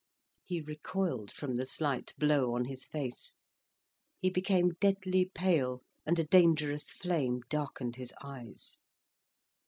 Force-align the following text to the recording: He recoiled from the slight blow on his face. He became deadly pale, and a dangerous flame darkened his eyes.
He 0.43 0.61
recoiled 0.61 1.31
from 1.31 1.57
the 1.57 1.65
slight 1.67 2.15
blow 2.17 2.55
on 2.55 2.65
his 2.65 2.87
face. 2.87 3.35
He 4.17 4.31
became 4.31 4.71
deadly 4.79 5.25
pale, 5.31 5.83
and 6.07 6.17
a 6.17 6.23
dangerous 6.23 6.91
flame 6.91 7.41
darkened 7.51 7.97
his 7.97 8.11
eyes. 8.19 8.79